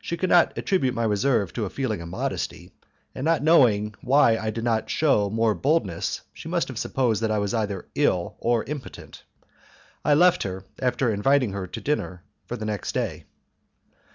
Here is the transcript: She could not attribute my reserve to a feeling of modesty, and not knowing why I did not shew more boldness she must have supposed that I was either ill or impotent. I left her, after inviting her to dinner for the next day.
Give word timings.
She 0.00 0.16
could 0.16 0.30
not 0.30 0.56
attribute 0.56 0.94
my 0.94 1.04
reserve 1.04 1.52
to 1.52 1.66
a 1.66 1.68
feeling 1.68 2.00
of 2.00 2.08
modesty, 2.08 2.72
and 3.14 3.26
not 3.26 3.42
knowing 3.42 3.94
why 4.00 4.38
I 4.38 4.48
did 4.48 4.64
not 4.64 4.88
shew 4.88 5.28
more 5.28 5.54
boldness 5.54 6.22
she 6.32 6.48
must 6.48 6.68
have 6.68 6.78
supposed 6.78 7.22
that 7.22 7.30
I 7.30 7.36
was 7.40 7.52
either 7.52 7.86
ill 7.94 8.36
or 8.38 8.64
impotent. 8.64 9.22
I 10.02 10.14
left 10.14 10.44
her, 10.44 10.64
after 10.80 11.12
inviting 11.12 11.52
her 11.52 11.66
to 11.66 11.80
dinner 11.82 12.24
for 12.46 12.56
the 12.56 12.64
next 12.64 12.92
day. 12.92 13.26